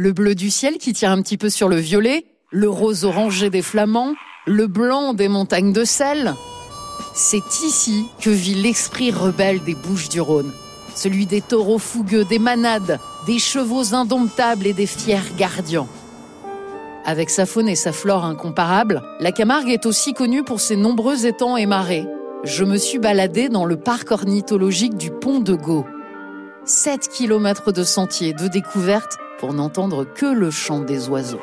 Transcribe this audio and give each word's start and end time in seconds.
le 0.00 0.14
bleu 0.14 0.34
du 0.34 0.48
ciel 0.48 0.78
qui 0.78 0.94
tire 0.94 1.10
un 1.10 1.20
petit 1.20 1.36
peu 1.36 1.50
sur 1.50 1.68
le 1.68 1.76
violet, 1.76 2.24
le 2.50 2.70
rose 2.70 3.04
orangé 3.04 3.50
des 3.50 3.60
flamands, 3.60 4.14
le 4.46 4.66
blanc 4.66 5.12
des 5.12 5.28
montagnes 5.28 5.74
de 5.74 5.84
sel. 5.84 6.34
C'est 7.12 7.60
ici 7.62 8.06
que 8.18 8.30
vit 8.30 8.54
l'esprit 8.54 9.10
rebelle 9.10 9.62
des 9.62 9.74
Bouches 9.74 10.08
du 10.08 10.22
Rhône, 10.22 10.54
celui 10.94 11.26
des 11.26 11.42
taureaux 11.42 11.78
fougueux, 11.78 12.24
des 12.24 12.38
manades, 12.38 12.98
des 13.26 13.38
chevaux 13.38 13.94
indomptables 13.94 14.66
et 14.66 14.72
des 14.72 14.86
fiers 14.86 15.18
gardiens. 15.36 15.86
Avec 17.04 17.28
sa 17.28 17.44
faune 17.44 17.68
et 17.68 17.76
sa 17.76 17.92
flore 17.92 18.24
incomparables, 18.24 19.02
la 19.20 19.32
Camargue 19.32 19.68
est 19.68 19.84
aussi 19.84 20.14
connue 20.14 20.44
pour 20.44 20.60
ses 20.60 20.76
nombreux 20.76 21.26
étangs 21.26 21.58
et 21.58 21.66
marais. 21.66 22.06
Je 22.44 22.64
me 22.64 22.78
suis 22.78 22.98
baladée 22.98 23.50
dans 23.50 23.66
le 23.66 23.76
parc 23.76 24.12
ornithologique 24.12 24.96
du 24.96 25.10
Pont 25.10 25.40
de 25.40 25.54
Gau. 25.54 25.84
7 26.64 27.06
km 27.10 27.70
de 27.72 27.84
sentiers 27.84 28.32
de 28.32 28.48
découverte 28.48 29.18
pour 29.40 29.54
n'entendre 29.54 30.04
que 30.04 30.26
le 30.26 30.50
chant 30.50 30.80
des 30.80 31.08
oiseaux. 31.08 31.40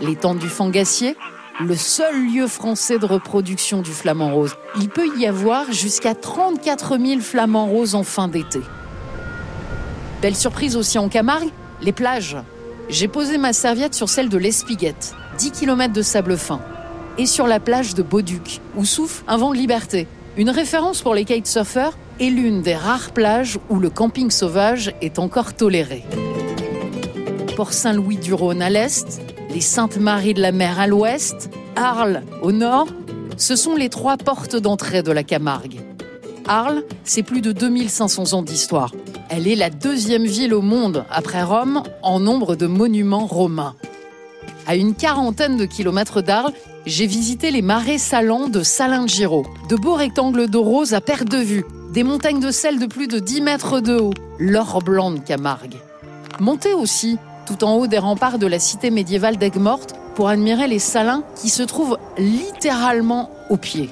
L'étang 0.00 0.34
du 0.34 0.48
Fangassier, 0.48 1.16
le 1.60 1.76
seul 1.76 2.26
lieu 2.26 2.48
français 2.48 2.98
de 2.98 3.06
reproduction 3.06 3.80
du 3.80 3.92
flamant 3.92 4.34
rose. 4.34 4.56
Il 4.80 4.88
peut 4.88 5.08
y 5.18 5.26
avoir 5.26 5.70
jusqu'à 5.70 6.16
34 6.16 6.98
000 6.98 7.20
flamants 7.20 7.66
roses 7.66 7.94
en 7.94 8.02
fin 8.02 8.26
d'été. 8.26 8.60
Belle 10.20 10.34
surprise 10.34 10.76
aussi 10.76 10.98
en 10.98 11.08
Camargue, 11.08 11.50
les 11.80 11.92
plages. 11.92 12.36
J'ai 12.88 13.06
posé 13.06 13.38
ma 13.38 13.52
serviette 13.52 13.94
sur 13.94 14.08
celle 14.08 14.28
de 14.28 14.38
l'Espiguette, 14.38 15.14
10 15.38 15.52
km 15.52 15.92
de 15.92 16.02
sable 16.02 16.36
fin, 16.36 16.60
et 17.18 17.26
sur 17.26 17.46
la 17.46 17.60
plage 17.60 17.94
de 17.94 18.02
Bauduc, 18.02 18.60
où 18.74 18.84
souffle 18.84 19.22
un 19.28 19.36
vent 19.36 19.52
de 19.52 19.56
liberté. 19.56 20.08
Une 20.36 20.50
référence 20.50 21.02
pour 21.02 21.14
les 21.14 21.24
kitesurfers 21.24 21.92
et 22.20 22.28
l'une 22.28 22.60
des 22.60 22.76
rares 22.76 23.12
plages 23.12 23.58
où 23.70 23.80
le 23.80 23.88
camping 23.88 24.30
sauvage 24.30 24.94
est 25.00 25.18
encore 25.18 25.54
toléré. 25.54 26.04
Port 27.56 27.72
Saint-Louis 27.72 28.18
du 28.18 28.34
Rhône 28.34 28.62
à 28.62 28.68
l'est, 28.68 29.20
les 29.52 29.62
Saintes-Maries 29.62 30.34
de 30.34 30.42
la 30.42 30.52
Mer 30.52 30.78
à 30.78 30.86
l'ouest, 30.86 31.50
Arles 31.76 32.22
au 32.42 32.52
nord, 32.52 32.88
ce 33.38 33.56
sont 33.56 33.74
les 33.74 33.88
trois 33.88 34.18
portes 34.18 34.54
d'entrée 34.54 35.02
de 35.02 35.10
la 35.12 35.22
Camargue. 35.22 35.80
Arles, 36.46 36.84
c'est 37.04 37.22
plus 37.22 37.40
de 37.40 37.52
2500 37.52 38.34
ans 38.34 38.42
d'histoire. 38.42 38.92
Elle 39.30 39.48
est 39.48 39.56
la 39.56 39.70
deuxième 39.70 40.26
ville 40.26 40.52
au 40.52 40.60
monde, 40.60 41.04
après 41.10 41.42
Rome, 41.42 41.82
en 42.02 42.20
nombre 42.20 42.54
de 42.54 42.66
monuments 42.66 43.26
romains. 43.26 43.76
À 44.66 44.76
une 44.76 44.94
quarantaine 44.94 45.56
de 45.56 45.64
kilomètres 45.64 46.20
d'Arles, 46.20 46.52
j'ai 46.86 47.06
visité 47.06 47.50
les 47.50 47.62
marais 47.62 47.98
salants 47.98 48.48
de 48.48 48.62
Salin-de-Giraud. 48.62 49.46
De 49.68 49.76
beaux 49.76 49.94
rectangles 49.94 50.48
d'eau 50.48 50.62
rose 50.62 50.92
à 50.92 51.00
perte 51.00 51.28
de 51.28 51.38
vue, 51.38 51.64
des 51.92 52.04
montagnes 52.04 52.40
de 52.40 52.50
sel 52.50 52.78
de 52.78 52.86
plus 52.86 53.08
de 53.08 53.18
10 53.18 53.40
mètres 53.40 53.80
de 53.80 53.98
haut, 53.98 54.14
l'or 54.38 54.80
blanc 54.82 55.10
de 55.10 55.18
Camargue. 55.18 55.76
Montez 56.38 56.72
aussi 56.72 57.18
tout 57.46 57.64
en 57.64 57.74
haut 57.74 57.88
des 57.88 57.98
remparts 57.98 58.38
de 58.38 58.46
la 58.46 58.60
cité 58.60 58.90
médiévale 58.90 59.36
d'Aigues-Mortes, 59.36 59.94
pour 60.14 60.28
admirer 60.28 60.68
les 60.68 60.78
salins 60.78 61.24
qui 61.34 61.48
se 61.48 61.62
trouvent 61.62 61.98
littéralement 62.18 63.30
au 63.48 63.56
pied. 63.56 63.88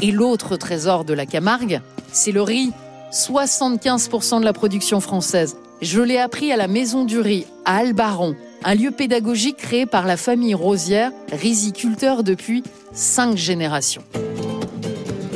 Et 0.00 0.10
l'autre 0.10 0.56
trésor 0.56 1.04
de 1.04 1.14
la 1.14 1.24
Camargue, 1.24 1.80
c'est 2.12 2.32
le 2.32 2.42
riz. 2.42 2.72
75% 3.12 4.40
de 4.40 4.44
la 4.44 4.52
production 4.52 5.00
française. 5.00 5.56
Je 5.80 6.00
l'ai 6.00 6.18
appris 6.18 6.52
à 6.52 6.56
la 6.56 6.68
Maison 6.68 7.04
du 7.04 7.20
Riz, 7.20 7.46
à 7.64 7.76
Albaron, 7.76 8.34
un 8.64 8.74
lieu 8.74 8.90
pédagogique 8.90 9.56
créé 9.56 9.86
par 9.86 10.06
la 10.06 10.16
famille 10.16 10.54
Rosière, 10.54 11.12
riziculteur 11.32 12.24
depuis 12.24 12.62
cinq 12.92 13.36
générations. 13.36 14.02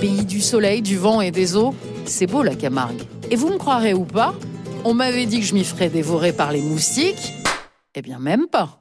Pays 0.00 0.24
du 0.24 0.40
soleil, 0.40 0.82
du 0.82 0.98
vent 0.98 1.20
et 1.20 1.30
des 1.30 1.56
eaux, 1.56 1.74
c'est 2.04 2.26
beau 2.26 2.42
la 2.42 2.54
Camargue. 2.54 3.02
Et 3.30 3.36
vous 3.36 3.48
me 3.48 3.58
croirez 3.58 3.94
ou 3.94 4.04
pas, 4.04 4.34
on 4.84 4.94
m'avait 4.94 5.26
dit 5.26 5.40
que 5.40 5.46
je 5.46 5.54
m'y 5.54 5.64
ferais 5.64 5.88
dévorer 5.88 6.32
par 6.32 6.52
les 6.52 6.62
moustiques. 6.62 7.34
Eh 7.94 8.02
bien, 8.02 8.18
même 8.18 8.46
pas. 8.46 8.78